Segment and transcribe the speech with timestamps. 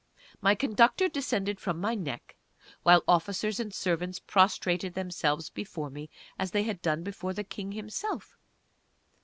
[0.41, 2.35] My conductor descended from my neck,
[2.81, 7.73] while officers and servants prostrated themselves before me as they had done before the King
[7.73, 8.35] himself.